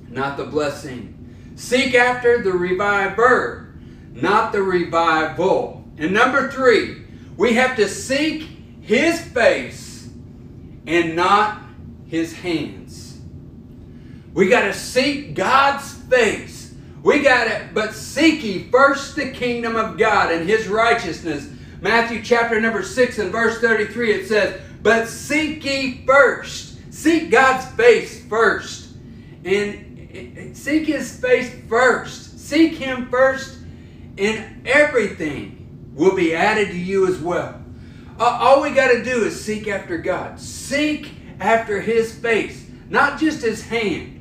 not 0.07 0.37
the 0.37 0.45
blessing. 0.45 1.17
Seek 1.55 1.93
after 1.93 2.41
the 2.41 2.53
reviver, 2.53 3.73
not 4.13 4.53
the 4.53 4.63
revival. 4.63 5.83
And 5.97 6.13
number 6.13 6.49
three, 6.49 7.03
we 7.35 7.55
have 7.55 7.75
to 7.75 7.89
seek 7.89 8.47
his 8.79 9.19
face 9.19 10.09
and 10.87 11.17
not 11.17 11.61
his 12.07 12.31
hands. 12.33 13.19
We 14.33 14.47
got 14.47 14.61
to 14.61 14.73
seek 14.73 15.35
God's 15.35 15.91
face. 15.91 16.60
We 17.03 17.21
got 17.21 17.47
it. 17.47 17.73
but 17.73 17.93
seek 17.93 18.43
ye 18.43 18.69
first 18.69 19.15
the 19.15 19.31
kingdom 19.31 19.75
of 19.75 19.97
God 19.97 20.31
and 20.31 20.47
his 20.47 20.67
righteousness. 20.67 21.49
Matthew 21.81 22.21
chapter 22.21 22.61
number 22.61 22.83
6 22.83 23.17
and 23.17 23.31
verse 23.31 23.59
33, 23.59 24.13
it 24.13 24.27
says, 24.27 24.61
But 24.83 25.07
seek 25.07 25.65
ye 25.65 26.05
first. 26.05 26.93
Seek 26.93 27.31
God's 27.31 27.65
face 27.75 28.23
first. 28.25 28.95
And 29.43 30.09
eh, 30.13 30.27
eh, 30.37 30.49
seek 30.53 30.85
his 30.85 31.19
face 31.19 31.51
first. 31.67 32.39
Seek 32.39 32.73
him 32.73 33.09
first, 33.09 33.57
and 34.17 34.67
everything 34.67 35.91
will 35.95 36.15
be 36.15 36.35
added 36.35 36.69
to 36.69 36.77
you 36.77 37.07
as 37.07 37.17
well. 37.19 37.61
All 38.19 38.61
we 38.61 38.71
got 38.71 38.89
to 38.89 39.03
do 39.03 39.23
is 39.23 39.43
seek 39.43 39.67
after 39.67 39.97
God. 39.97 40.39
Seek 40.39 41.11
after 41.39 41.81
His 41.81 42.13
face, 42.13 42.67
not 42.89 43.19
just 43.19 43.41
His 43.41 43.63
hand. 43.63 44.20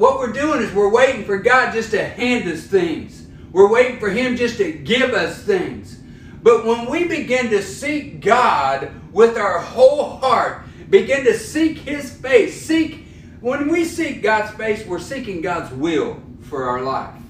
What 0.00 0.18
we're 0.18 0.32
doing 0.32 0.62
is 0.62 0.72
we're 0.72 0.88
waiting 0.88 1.26
for 1.26 1.36
God 1.36 1.74
just 1.74 1.90
to 1.90 2.02
hand 2.02 2.48
us 2.48 2.62
things. 2.62 3.26
We're 3.52 3.70
waiting 3.70 3.98
for 4.00 4.08
Him 4.08 4.34
just 4.34 4.56
to 4.56 4.72
give 4.72 5.12
us 5.12 5.42
things. 5.42 5.98
But 6.42 6.64
when 6.64 6.88
we 6.90 7.04
begin 7.04 7.50
to 7.50 7.62
seek 7.62 8.22
God 8.22 8.92
with 9.12 9.36
our 9.36 9.58
whole 9.58 10.16
heart, 10.16 10.62
begin 10.88 11.24
to 11.24 11.38
seek 11.38 11.80
His 11.80 12.10
face, 12.10 12.62
seek, 12.62 13.04
when 13.42 13.68
we 13.68 13.84
seek 13.84 14.22
God's 14.22 14.56
face, 14.56 14.86
we're 14.86 15.00
seeking 15.00 15.42
God's 15.42 15.70
will 15.70 16.18
for 16.44 16.64
our 16.64 16.80
life. 16.80 17.20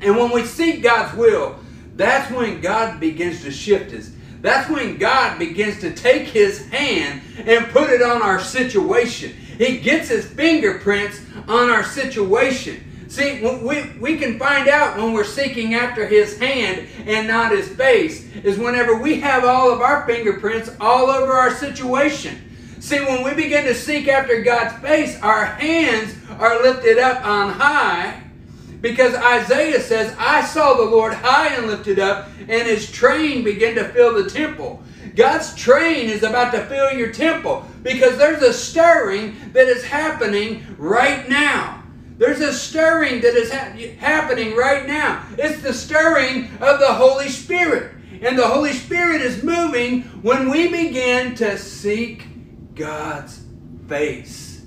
And 0.00 0.16
when 0.16 0.30
we 0.30 0.44
seek 0.44 0.84
God's 0.84 1.12
will, 1.16 1.58
that's 1.96 2.30
when 2.30 2.60
God 2.60 3.00
begins 3.00 3.42
to 3.42 3.50
shift 3.50 3.92
us. 3.92 4.12
That's 4.42 4.70
when 4.70 4.98
God 4.98 5.40
begins 5.40 5.80
to 5.80 5.92
take 5.92 6.28
his 6.28 6.68
hand 6.68 7.22
and 7.38 7.66
put 7.70 7.90
it 7.90 8.00
on 8.00 8.22
our 8.22 8.38
situation. 8.38 9.34
He 9.58 9.78
gets 9.78 10.08
his 10.08 10.26
fingerprints 10.26 11.20
on 11.48 11.70
our 11.70 11.84
situation. 11.84 12.82
See, 13.08 13.40
we, 13.40 13.92
we 13.98 14.18
can 14.18 14.38
find 14.38 14.68
out 14.68 14.96
when 14.96 15.12
we're 15.12 15.24
seeking 15.24 15.74
after 15.74 16.06
his 16.06 16.38
hand 16.38 16.88
and 17.06 17.28
not 17.28 17.52
his 17.52 17.68
face, 17.68 18.28
is 18.36 18.58
whenever 18.58 18.96
we 18.96 19.20
have 19.20 19.44
all 19.44 19.72
of 19.72 19.80
our 19.80 20.04
fingerprints 20.06 20.70
all 20.80 21.08
over 21.08 21.32
our 21.32 21.54
situation. 21.54 22.42
See, 22.80 23.00
when 23.00 23.22
we 23.22 23.34
begin 23.34 23.64
to 23.64 23.74
seek 23.74 24.08
after 24.08 24.42
God's 24.42 24.76
face, 24.82 25.20
our 25.22 25.44
hands 25.44 26.14
are 26.38 26.62
lifted 26.62 26.98
up 26.98 27.24
on 27.24 27.52
high 27.52 28.22
because 28.80 29.14
Isaiah 29.14 29.80
says, 29.80 30.14
I 30.18 30.44
saw 30.44 30.74
the 30.74 30.84
Lord 30.84 31.14
high 31.14 31.54
and 31.54 31.66
lifted 31.66 31.98
up, 31.98 32.28
and 32.40 32.68
his 32.68 32.90
train 32.90 33.42
began 33.42 33.74
to 33.76 33.88
fill 33.88 34.22
the 34.22 34.28
temple. 34.28 34.82
God's 35.16 35.54
train 35.54 36.10
is 36.10 36.22
about 36.22 36.52
to 36.52 36.64
fill 36.66 36.92
your 36.92 37.10
temple 37.10 37.66
because 37.82 38.18
there's 38.18 38.42
a 38.42 38.52
stirring 38.52 39.34
that 39.52 39.66
is 39.66 39.82
happening 39.82 40.64
right 40.76 41.26
now. 41.28 41.82
There's 42.18 42.40
a 42.40 42.52
stirring 42.52 43.22
that 43.22 43.34
is 43.34 43.50
ha- 43.50 43.76
happening 43.98 44.54
right 44.54 44.86
now. 44.86 45.24
It's 45.38 45.62
the 45.62 45.72
stirring 45.72 46.50
of 46.60 46.80
the 46.80 46.92
Holy 46.92 47.30
Spirit. 47.30 47.94
And 48.22 48.38
the 48.38 48.46
Holy 48.46 48.72
Spirit 48.72 49.22
is 49.22 49.42
moving 49.42 50.02
when 50.22 50.50
we 50.50 50.68
begin 50.68 51.34
to 51.36 51.58
seek 51.58 52.74
God's 52.74 53.42
face 53.88 54.64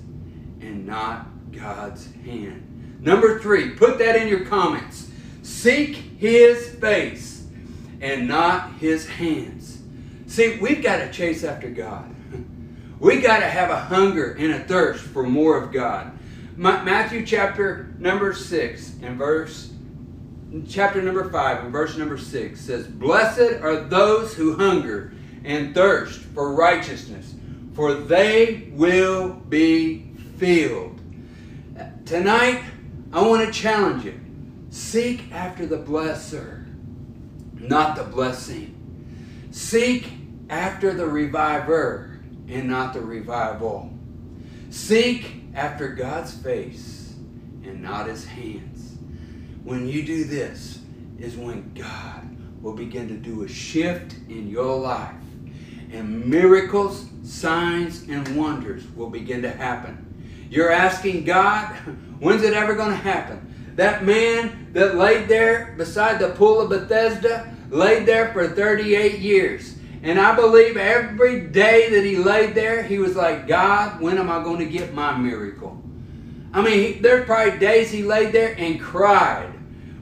and 0.60 0.84
not 0.84 1.26
God's 1.52 2.12
hand. 2.24 2.98
Number 3.00 3.38
three, 3.38 3.70
put 3.70 3.98
that 3.98 4.16
in 4.16 4.28
your 4.28 4.44
comments. 4.44 5.08
Seek 5.42 5.96
his 6.18 6.74
face 6.76 7.46
and 8.00 8.28
not 8.28 8.72
his 8.74 9.08
hands. 9.08 9.69
See, 10.30 10.58
we've 10.60 10.80
got 10.80 10.98
to 10.98 11.10
chase 11.10 11.42
after 11.42 11.68
God. 11.68 12.14
We 13.00 13.20
got 13.20 13.40
to 13.40 13.46
have 13.46 13.68
a 13.68 13.76
hunger 13.76 14.36
and 14.38 14.52
a 14.52 14.60
thirst 14.60 15.02
for 15.02 15.24
more 15.24 15.60
of 15.60 15.72
God. 15.72 16.12
Matthew 16.56 17.26
chapter 17.26 17.92
number 17.98 18.32
6 18.32 18.92
and 19.02 19.18
verse 19.18 19.72
chapter 20.68 21.02
number 21.02 21.28
5 21.28 21.64
and 21.64 21.72
verse 21.72 21.96
number 21.96 22.16
6 22.16 22.60
says, 22.60 22.86
"Blessed 22.86 23.60
are 23.60 23.80
those 23.80 24.34
who 24.34 24.54
hunger 24.54 25.12
and 25.44 25.74
thirst 25.74 26.20
for 26.20 26.54
righteousness, 26.54 27.34
for 27.74 27.94
they 27.94 28.70
will 28.72 29.30
be 29.48 30.12
filled." 30.38 31.00
Tonight 32.04 32.62
I 33.12 33.26
want 33.26 33.44
to 33.44 33.52
challenge 33.52 34.04
you. 34.04 34.14
Seek 34.70 35.32
after 35.32 35.66
the 35.66 35.78
blesser, 35.78 36.66
not 37.58 37.96
the 37.96 38.04
blessing. 38.04 38.76
Seek 39.50 40.19
after 40.50 40.92
the 40.92 41.06
reviver 41.06 42.20
and 42.48 42.68
not 42.68 42.92
the 42.92 43.00
revival. 43.00 43.90
Seek 44.68 45.44
after 45.54 45.88
God's 45.88 46.34
face 46.34 47.14
and 47.64 47.80
not 47.80 48.08
his 48.08 48.26
hands. 48.26 48.98
When 49.64 49.88
you 49.88 50.02
do 50.02 50.24
this, 50.24 50.80
is 51.20 51.36
when 51.36 51.72
God 51.74 52.36
will 52.62 52.72
begin 52.72 53.08
to 53.08 53.14
do 53.14 53.44
a 53.44 53.48
shift 53.48 54.14
in 54.28 54.48
your 54.48 54.76
life. 54.78 55.14
And 55.92 56.26
miracles, 56.26 57.06
signs, 57.22 58.08
and 58.08 58.36
wonders 58.36 58.84
will 58.94 59.10
begin 59.10 59.42
to 59.42 59.50
happen. 59.50 60.06
You're 60.50 60.72
asking 60.72 61.24
God, 61.24 61.66
When's 62.20 62.42
it 62.42 62.52
ever 62.52 62.74
going 62.74 62.90
to 62.90 62.96
happen? 62.96 63.72
That 63.76 64.04
man 64.04 64.68
that 64.72 64.96
laid 64.96 65.28
there 65.28 65.74
beside 65.78 66.18
the 66.18 66.30
pool 66.30 66.60
of 66.60 66.68
Bethesda 66.68 67.54
laid 67.70 68.04
there 68.04 68.32
for 68.32 68.48
38 68.48 69.20
years. 69.20 69.76
And 70.02 70.18
I 70.18 70.34
believe 70.34 70.76
every 70.76 71.40
day 71.40 71.90
that 71.90 72.04
he 72.04 72.16
laid 72.16 72.54
there, 72.54 72.82
he 72.82 72.98
was 72.98 73.16
like, 73.16 73.46
God, 73.46 74.00
when 74.00 74.16
am 74.16 74.30
I 74.30 74.42
going 74.42 74.58
to 74.58 74.66
get 74.66 74.94
my 74.94 75.16
miracle? 75.16 75.80
I 76.52 76.62
mean, 76.62 77.02
there's 77.02 77.26
probably 77.26 77.58
days 77.58 77.90
he 77.90 78.02
laid 78.02 78.32
there 78.32 78.54
and 78.58 78.80
cried. 78.80 79.52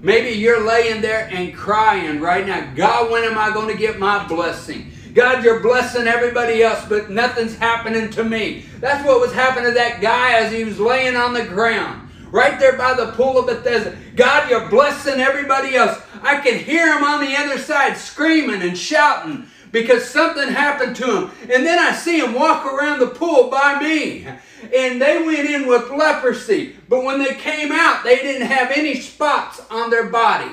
Maybe 0.00 0.30
you're 0.30 0.64
laying 0.64 1.02
there 1.02 1.28
and 1.32 1.52
crying 1.54 2.20
right 2.20 2.46
now. 2.46 2.72
God, 2.74 3.10
when 3.10 3.24
am 3.24 3.36
I 3.36 3.52
going 3.52 3.68
to 3.68 3.76
get 3.76 3.98
my 3.98 4.26
blessing? 4.28 4.92
God, 5.14 5.42
you're 5.42 5.60
blessing 5.60 6.06
everybody 6.06 6.62
else, 6.62 6.84
but 6.88 7.10
nothing's 7.10 7.56
happening 7.56 8.08
to 8.10 8.22
me. 8.22 8.64
That's 8.78 9.04
what 9.04 9.20
was 9.20 9.32
happening 9.32 9.70
to 9.70 9.74
that 9.74 10.00
guy 10.00 10.34
as 10.34 10.52
he 10.52 10.62
was 10.62 10.78
laying 10.78 11.16
on 11.16 11.34
the 11.34 11.44
ground, 11.44 12.08
right 12.30 12.60
there 12.60 12.76
by 12.76 12.94
the 12.94 13.10
pool 13.12 13.38
of 13.38 13.46
Bethesda. 13.46 13.96
God, 14.14 14.48
you're 14.48 14.70
blessing 14.70 15.18
everybody 15.18 15.74
else. 15.74 16.00
I 16.22 16.40
can 16.40 16.58
hear 16.58 16.96
him 16.96 17.02
on 17.02 17.20
the 17.20 17.34
other 17.34 17.58
side 17.58 17.96
screaming 17.96 18.62
and 18.62 18.78
shouting 18.78 19.48
because 19.70 20.08
something 20.08 20.48
happened 20.48 20.96
to 20.96 21.04
him. 21.04 21.30
And 21.42 21.66
then 21.66 21.78
I 21.78 21.92
see 21.92 22.20
him 22.20 22.34
walk 22.34 22.66
around 22.66 23.00
the 23.00 23.08
pool 23.08 23.50
by 23.50 23.80
me. 23.80 24.26
And 24.74 25.00
they 25.00 25.22
went 25.22 25.48
in 25.48 25.66
with 25.66 25.90
leprosy. 25.90 26.76
But 26.88 27.04
when 27.04 27.22
they 27.22 27.34
came 27.34 27.72
out, 27.72 28.04
they 28.04 28.16
didn't 28.16 28.48
have 28.48 28.70
any 28.70 28.96
spots 28.96 29.60
on 29.70 29.90
their 29.90 30.08
body. 30.08 30.50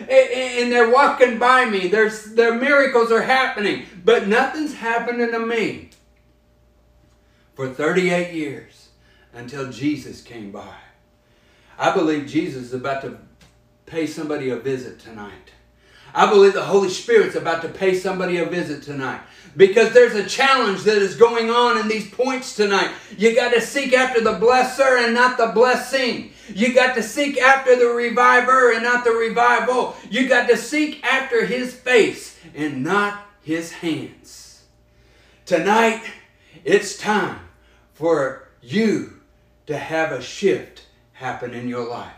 And 0.00 0.72
they're 0.72 0.90
walking 0.90 1.38
by 1.38 1.64
me. 1.66 1.88
There's, 1.88 2.34
their 2.34 2.54
miracles 2.54 3.12
are 3.12 3.22
happening. 3.22 3.86
But 4.04 4.26
nothing's 4.28 4.74
happening 4.74 5.30
to 5.30 5.38
me. 5.38 5.90
For 7.54 7.68
38 7.68 8.32
years 8.32 8.88
until 9.34 9.70
Jesus 9.70 10.22
came 10.22 10.50
by. 10.50 10.74
I 11.78 11.94
believe 11.94 12.26
Jesus 12.26 12.64
is 12.64 12.74
about 12.74 13.02
to 13.02 13.18
pay 13.86 14.06
somebody 14.06 14.50
a 14.50 14.56
visit 14.56 14.98
tonight. 14.98 15.51
I 16.14 16.28
believe 16.28 16.52
the 16.52 16.64
Holy 16.64 16.90
Spirit's 16.90 17.36
about 17.36 17.62
to 17.62 17.68
pay 17.68 17.94
somebody 17.94 18.38
a 18.38 18.44
visit 18.44 18.82
tonight 18.82 19.20
because 19.56 19.92
there's 19.92 20.14
a 20.14 20.28
challenge 20.28 20.82
that 20.82 20.98
is 20.98 21.14
going 21.14 21.50
on 21.50 21.78
in 21.78 21.88
these 21.88 22.10
points 22.10 22.54
tonight. 22.54 22.90
You 23.16 23.34
got 23.34 23.52
to 23.54 23.60
seek 23.60 23.92
after 23.92 24.20
the 24.20 24.38
blesser 24.38 25.04
and 25.04 25.14
not 25.14 25.36
the 25.38 25.48
blessing. 25.48 26.32
You 26.48 26.74
got 26.74 26.94
to 26.96 27.02
seek 27.02 27.38
after 27.38 27.76
the 27.76 27.86
reviver 27.86 28.72
and 28.72 28.82
not 28.82 29.04
the 29.04 29.12
revival. 29.12 29.96
You 30.10 30.28
got 30.28 30.48
to 30.48 30.56
seek 30.56 31.04
after 31.04 31.46
his 31.46 31.74
face 31.74 32.38
and 32.54 32.82
not 32.82 33.26
his 33.42 33.72
hands. 33.72 34.64
Tonight, 35.46 36.02
it's 36.64 36.96
time 36.96 37.40
for 37.92 38.48
you 38.60 39.20
to 39.66 39.76
have 39.76 40.12
a 40.12 40.22
shift 40.22 40.86
happen 41.12 41.54
in 41.54 41.68
your 41.68 41.88
life. 41.88 42.12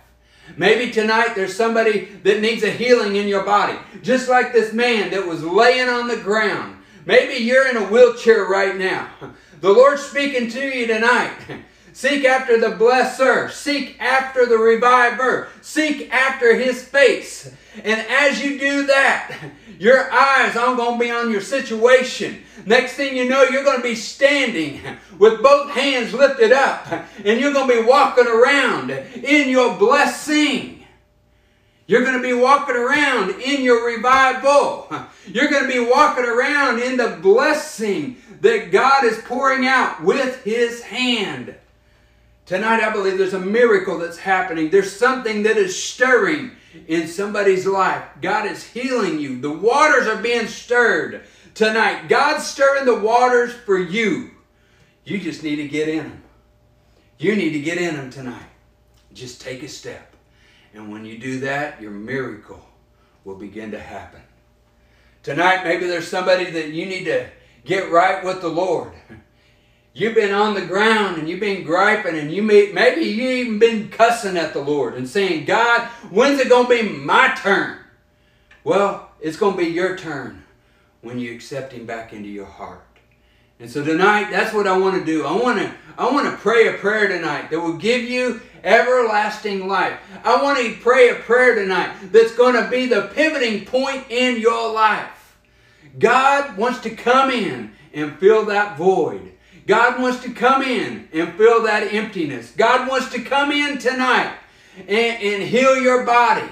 Maybe 0.56 0.92
tonight 0.92 1.34
there's 1.34 1.56
somebody 1.56 2.06
that 2.22 2.40
needs 2.40 2.62
a 2.62 2.70
healing 2.70 3.16
in 3.16 3.28
your 3.28 3.44
body, 3.44 3.78
just 4.02 4.28
like 4.28 4.52
this 4.52 4.72
man 4.72 5.10
that 5.10 5.26
was 5.26 5.42
laying 5.42 5.88
on 5.88 6.08
the 6.08 6.16
ground. 6.16 6.76
Maybe 7.06 7.42
you're 7.42 7.68
in 7.68 7.76
a 7.76 7.86
wheelchair 7.86 8.44
right 8.44 8.76
now. 8.76 9.08
The 9.60 9.72
Lord's 9.72 10.02
speaking 10.02 10.50
to 10.50 10.60
you 10.60 10.86
tonight. 10.86 11.38
Seek 11.94 12.24
after 12.24 12.58
the 12.58 12.76
blesser. 12.76 13.48
Seek 13.52 13.96
after 14.00 14.46
the 14.46 14.58
reviver. 14.58 15.48
Seek 15.60 16.12
after 16.12 16.56
his 16.56 16.82
face. 16.82 17.52
And 17.84 18.00
as 18.08 18.42
you 18.42 18.58
do 18.58 18.86
that, 18.86 19.32
your 19.78 20.10
eyes 20.12 20.56
aren't 20.56 20.76
going 20.76 20.98
to 20.98 21.04
be 21.04 21.12
on 21.12 21.30
your 21.30 21.40
situation. 21.40 22.42
Next 22.66 22.94
thing 22.94 23.16
you 23.16 23.28
know, 23.28 23.44
you're 23.44 23.62
going 23.62 23.76
to 23.76 23.82
be 23.82 23.94
standing 23.94 24.80
with 25.20 25.40
both 25.40 25.70
hands 25.70 26.12
lifted 26.12 26.50
up, 26.50 26.84
and 27.24 27.40
you're 27.40 27.52
going 27.52 27.68
to 27.68 27.82
be 27.82 27.88
walking 27.88 28.26
around 28.26 28.90
in 28.90 29.48
your 29.48 29.78
blessing. 29.78 30.84
You're 31.86 32.02
going 32.02 32.16
to 32.16 32.22
be 32.22 32.32
walking 32.32 32.74
around 32.74 33.40
in 33.40 33.62
your 33.62 33.86
revival. 33.86 34.88
You're 35.28 35.48
going 35.48 35.64
to 35.64 35.72
be 35.72 35.78
walking 35.78 36.24
around 36.24 36.82
in 36.82 36.96
the 36.96 37.18
blessing 37.22 38.16
that 38.40 38.72
God 38.72 39.04
is 39.04 39.18
pouring 39.18 39.64
out 39.64 40.02
with 40.02 40.42
His 40.42 40.82
hand. 40.82 41.54
Tonight, 42.46 42.82
I 42.82 42.92
believe 42.92 43.16
there's 43.16 43.32
a 43.32 43.40
miracle 43.40 43.98
that's 43.98 44.18
happening. 44.18 44.68
There's 44.68 44.94
something 44.94 45.44
that 45.44 45.56
is 45.56 45.82
stirring 45.82 46.52
in 46.86 47.08
somebody's 47.08 47.66
life. 47.66 48.04
God 48.20 48.50
is 48.50 48.62
healing 48.62 49.18
you. 49.18 49.40
The 49.40 49.52
waters 49.52 50.06
are 50.06 50.20
being 50.20 50.46
stirred 50.46 51.22
tonight. 51.54 52.08
God's 52.08 52.46
stirring 52.46 52.84
the 52.84 52.98
waters 53.00 53.54
for 53.54 53.78
you. 53.78 54.32
You 55.04 55.18
just 55.18 55.42
need 55.42 55.56
to 55.56 55.68
get 55.68 55.88
in 55.88 56.04
them. 56.04 56.22
You 57.18 57.34
need 57.34 57.52
to 57.52 57.60
get 57.60 57.78
in 57.78 57.96
them 57.96 58.10
tonight. 58.10 58.50
Just 59.14 59.40
take 59.40 59.62
a 59.62 59.68
step. 59.68 60.14
And 60.74 60.92
when 60.92 61.04
you 61.04 61.18
do 61.18 61.40
that, 61.40 61.80
your 61.80 61.92
miracle 61.92 62.66
will 63.24 63.36
begin 63.36 63.70
to 63.70 63.80
happen. 63.80 64.20
Tonight, 65.22 65.64
maybe 65.64 65.86
there's 65.86 66.08
somebody 66.08 66.50
that 66.50 66.70
you 66.70 66.84
need 66.84 67.04
to 67.04 67.26
get 67.64 67.90
right 67.90 68.22
with 68.22 68.42
the 68.42 68.48
Lord. 68.48 68.92
You've 69.96 70.16
been 70.16 70.34
on 70.34 70.54
the 70.54 70.66
ground 70.66 71.18
and 71.18 71.28
you've 71.28 71.38
been 71.38 71.62
griping 71.62 72.18
and 72.18 72.32
you 72.32 72.42
may, 72.42 72.72
maybe 72.72 73.02
you 73.02 73.28
even 73.28 73.60
been 73.60 73.88
cussing 73.90 74.36
at 74.36 74.52
the 74.52 74.60
Lord 74.60 74.94
and 74.94 75.08
saying, 75.08 75.44
God, 75.44 75.82
when's 76.10 76.40
it 76.40 76.48
going 76.48 76.66
to 76.66 76.82
be 76.82 76.88
my 76.88 77.32
turn? 77.40 77.78
Well, 78.64 79.12
it's 79.20 79.36
going 79.36 79.56
to 79.56 79.62
be 79.62 79.70
your 79.70 79.96
turn 79.96 80.42
when 81.00 81.20
you 81.20 81.32
accept 81.32 81.72
Him 81.72 81.86
back 81.86 82.12
into 82.12 82.28
your 82.28 82.44
heart. 82.44 82.82
And 83.60 83.70
so 83.70 83.84
tonight, 83.84 84.32
that's 84.32 84.52
what 84.52 84.66
I 84.66 84.76
want 84.76 84.98
to 84.98 85.04
do. 85.04 85.24
I 85.24 85.32
want 85.32 85.60
to, 85.60 85.72
I 85.96 86.10
want 86.10 86.28
to 86.28 86.36
pray 86.38 86.66
a 86.66 86.72
prayer 86.72 87.06
tonight 87.06 87.50
that 87.50 87.60
will 87.60 87.76
give 87.76 88.02
you 88.02 88.40
everlasting 88.64 89.68
life. 89.68 90.00
I 90.24 90.42
want 90.42 90.58
to 90.58 90.74
pray 90.80 91.10
a 91.10 91.14
prayer 91.14 91.54
tonight 91.54 91.94
that's 92.10 92.34
going 92.34 92.60
to 92.60 92.68
be 92.68 92.86
the 92.86 93.12
pivoting 93.14 93.64
point 93.64 94.06
in 94.10 94.40
your 94.40 94.72
life. 94.72 95.36
God 96.00 96.56
wants 96.56 96.80
to 96.80 96.90
come 96.90 97.30
in 97.30 97.72
and 97.92 98.18
fill 98.18 98.46
that 98.46 98.76
void. 98.76 99.33
God 99.66 100.00
wants 100.00 100.22
to 100.22 100.30
come 100.30 100.62
in 100.62 101.08
and 101.12 101.34
fill 101.34 101.62
that 101.62 101.92
emptiness. 101.92 102.52
God 102.56 102.88
wants 102.88 103.10
to 103.12 103.22
come 103.22 103.50
in 103.50 103.78
tonight 103.78 104.34
and, 104.76 104.88
and 105.22 105.42
heal 105.42 105.76
your 105.76 106.04
body. 106.04 106.48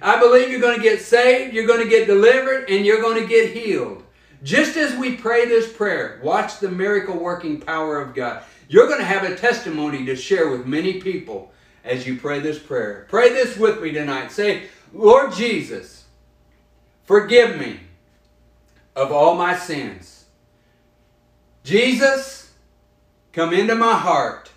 I 0.00 0.20
believe 0.20 0.50
you're 0.50 0.60
going 0.60 0.76
to 0.76 0.82
get 0.82 1.00
saved, 1.00 1.54
you're 1.54 1.66
going 1.66 1.82
to 1.82 1.88
get 1.88 2.06
delivered, 2.06 2.68
and 2.68 2.84
you're 2.84 3.00
going 3.00 3.20
to 3.22 3.28
get 3.28 3.56
healed. 3.56 4.02
Just 4.42 4.76
as 4.76 4.94
we 4.94 5.16
pray 5.16 5.46
this 5.46 5.72
prayer, 5.72 6.20
watch 6.22 6.60
the 6.60 6.70
miracle 6.70 7.18
working 7.18 7.60
power 7.60 7.98
of 7.98 8.14
God. 8.14 8.42
You're 8.68 8.86
going 8.86 8.98
to 8.98 9.04
have 9.04 9.22
a 9.22 9.34
testimony 9.34 10.04
to 10.04 10.14
share 10.14 10.50
with 10.50 10.66
many 10.66 11.00
people 11.00 11.52
as 11.84 12.06
you 12.06 12.18
pray 12.18 12.40
this 12.40 12.58
prayer. 12.58 13.06
Pray 13.08 13.30
this 13.30 13.56
with 13.56 13.80
me 13.82 13.92
tonight. 13.92 14.30
Say, 14.30 14.64
Lord 14.92 15.32
Jesus, 15.32 16.04
forgive 17.04 17.58
me 17.58 17.80
of 18.94 19.10
all 19.10 19.34
my 19.34 19.56
sins. 19.56 20.26
Jesus, 21.62 22.43
Come 23.34 23.52
into 23.52 23.74
my 23.74 23.94
heart. 23.94 24.52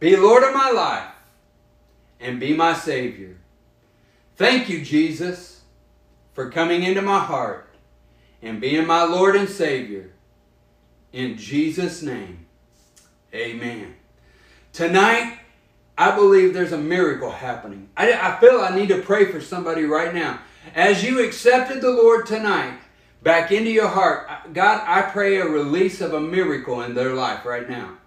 Be 0.00 0.16
Lord 0.16 0.42
of 0.42 0.52
my 0.52 0.70
life 0.72 1.14
and 2.18 2.40
be 2.40 2.52
my 2.52 2.74
Savior. 2.74 3.36
Thank 4.34 4.68
you, 4.68 4.84
Jesus, 4.84 5.62
for 6.32 6.50
coming 6.50 6.82
into 6.82 7.00
my 7.00 7.20
heart 7.20 7.68
and 8.42 8.60
being 8.60 8.88
my 8.88 9.04
Lord 9.04 9.36
and 9.36 9.48
Savior. 9.48 10.10
In 11.12 11.38
Jesus' 11.38 12.02
name, 12.02 12.46
amen. 13.32 13.94
Tonight, 14.72 15.38
I 15.96 16.16
believe 16.16 16.54
there's 16.54 16.72
a 16.72 16.78
miracle 16.78 17.30
happening. 17.30 17.88
I, 17.96 18.14
I 18.14 18.40
feel 18.40 18.60
I 18.60 18.74
need 18.74 18.88
to 18.88 19.02
pray 19.02 19.26
for 19.26 19.40
somebody 19.40 19.84
right 19.84 20.12
now. 20.12 20.40
As 20.74 21.04
you 21.04 21.24
accepted 21.24 21.80
the 21.80 21.90
Lord 21.90 22.26
tonight, 22.26 22.78
back 23.22 23.52
into 23.52 23.70
your 23.70 23.88
heart. 23.88 24.28
God, 24.52 24.82
I 24.86 25.02
pray 25.02 25.36
a 25.36 25.46
release 25.46 26.00
of 26.00 26.14
a 26.14 26.20
miracle 26.20 26.82
in 26.82 26.94
their 26.94 27.14
life 27.14 27.44
right 27.44 27.68
now. 27.68 27.98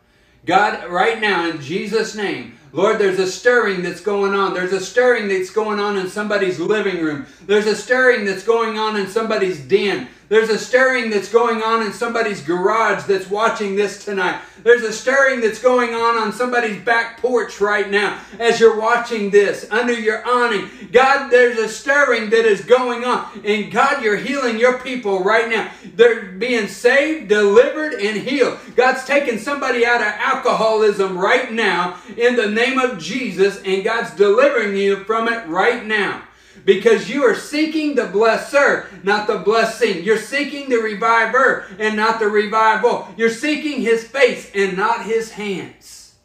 God, 0.45 0.89
right 0.89 1.19
now, 1.19 1.49
in 1.49 1.60
Jesus' 1.62 2.15
name, 2.15 2.58
Lord, 2.76 3.00
there's 3.00 3.20
a 3.20 3.28
stirring 3.32 3.84
that's 3.84 4.02
going 4.02 4.34
on. 4.34 4.54
There's 4.54 4.74
a 4.74 4.82
stirring 4.82 5.30
that's 5.30 5.50
going 5.50 5.80
on 5.80 5.96
in 5.96 6.10
somebody's 6.10 6.60
living 6.60 7.02
room. 7.02 7.26
There's 7.46 7.68
a 7.68 7.76
stirring 7.76 8.26
that's 8.26 8.44
going 8.44 8.78
on 8.78 8.98
in 8.98 9.08
somebody's 9.08 9.62
den. 9.62 10.10
There's 10.28 10.50
a 10.50 10.58
stirring 10.58 11.12
that's 11.12 11.32
going 11.32 11.62
on 11.62 11.84
in 11.84 11.94
somebody's 11.94 12.42
garage 12.42 13.04
that's 13.04 13.30
watching 13.30 13.76
this 13.76 14.04
tonight. 14.04 14.42
There's 14.64 14.82
a 14.82 14.92
stirring 14.92 15.40
that's 15.40 15.62
going 15.62 15.94
on 15.94 16.18
on 16.18 16.34
somebody's 16.34 16.82
back 16.84 17.22
porch 17.22 17.62
right 17.62 17.88
now 17.92 18.20
as 18.40 18.60
you're 18.60 18.80
watching 18.80 19.30
this 19.30 19.70
under 19.70 19.94
your 19.94 20.28
awning. 20.28 20.68
God, 20.92 21.30
there's 21.30 21.60
a 21.60 21.70
stirring 21.70 22.32
that 22.32 22.46
is 22.46 22.62
going 22.62 23.06
on. 23.06 23.28
And 23.46 23.72
God, 23.72 24.02
you're 24.02 24.18
healing 24.18 24.58
your 24.58 24.80
people 24.80 25.24
right 25.24 25.48
now. 25.48 25.70
They're 25.94 26.24
being 26.24 26.68
saved, 26.68 27.30
delivered, 27.30 27.94
and 27.94 28.18
healed. 28.18 28.58
God's 28.76 29.06
taking 29.06 29.38
somebody 29.38 29.86
out 29.86 30.02
of 30.02 30.08
alcoholism 30.08 31.16
right 31.16 31.54
now 31.54 32.00
in 32.18 32.36
the 32.36 32.50
name 32.65 32.80
of 32.80 32.99
Jesus, 32.99 33.62
and 33.63 33.84
God's 33.84 34.12
delivering 34.12 34.75
you 34.75 35.04
from 35.04 35.28
it 35.28 35.47
right 35.47 35.86
now 35.86 36.23
because 36.63 37.10
you 37.10 37.23
are 37.23 37.36
seeking 37.36 37.95
the 37.95 38.04
blesser, 38.04 38.88
not 39.04 39.28
the 39.28 39.38
blessing. 39.38 40.04
You're 40.04 40.17
seeking 40.17 40.69
the 40.69 40.78
reviver 40.78 41.65
and 41.80 41.95
not 41.95 42.19
the 42.19 42.28
revival. 42.28 43.08
You're 43.17 43.30
seeking 43.30 43.82
his 43.82 44.08
face 44.08 44.51
and 44.56 44.75
not 44.75 45.06
his 45.06 45.32
hands. 45.32 46.15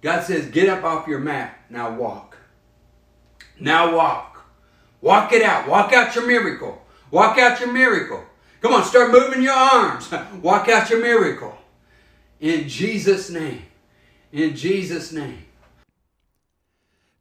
God 0.00 0.24
says, 0.24 0.46
Get 0.46 0.68
up 0.68 0.84
off 0.84 1.06
your 1.06 1.20
mat. 1.20 1.58
Now 1.70 1.94
walk. 1.94 2.36
Now 3.60 3.96
walk. 3.96 4.44
Walk 5.00 5.32
it 5.32 5.42
out. 5.42 5.68
Walk 5.68 5.92
out 5.92 6.14
your 6.14 6.26
miracle. 6.26 6.82
Walk 7.10 7.38
out 7.38 7.60
your 7.60 7.72
miracle. 7.72 8.24
Come 8.60 8.74
on, 8.74 8.84
start 8.84 9.10
moving 9.10 9.42
your 9.42 9.54
arms. 9.54 10.12
Walk 10.42 10.68
out 10.68 10.88
your 10.88 11.00
miracle. 11.00 11.56
In 12.40 12.68
Jesus' 12.68 13.28
name. 13.28 13.62
In 14.32 14.54
Jesus' 14.56 15.12
name. 15.12 15.44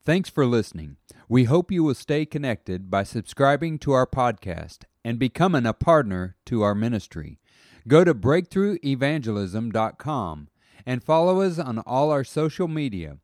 Thanks 0.04 0.32
for 0.32 0.48
listening. 0.48 0.98
We 1.30 1.44
hope 1.44 1.72
you 1.72 1.84
will 1.84 1.94
stay 1.94 2.26
connected 2.26 2.90
by 2.90 3.04
subscribing 3.04 3.78
to 3.80 3.92
our 3.92 4.08
podcast 4.08 4.86
and 5.06 5.20
becoming 5.20 5.68
a 5.68 5.74
partner 5.74 6.38
to 6.48 6.64
our 6.64 6.74
ministry. 6.74 7.38
Go 7.88 8.04
to 8.04 8.16
breakthroughevangelism.com 8.16 10.48
and 10.88 11.04
follow 11.04 11.42
us 11.42 11.60
on 11.60 11.78
all 11.80 12.10
our 12.10 12.24
social 12.24 12.68
media. 12.68 13.18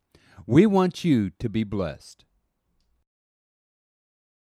We 0.46 0.68
want 0.68 1.04
you 1.04 1.32
to 1.40 1.50
be 1.50 1.64
blessed. 1.64 2.26